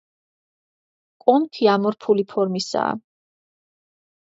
[1.25, 2.99] კონქი ამორფული ფორმისაა.